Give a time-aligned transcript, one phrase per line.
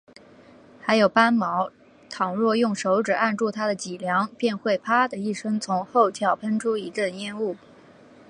[0.81, 1.69] 还有斑蝥，
[2.09, 7.55] 倘若用手指按住它的脊梁，便会啪的一声，从后窍喷出一阵烟雾